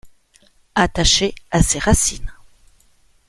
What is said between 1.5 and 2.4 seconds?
à ses racines.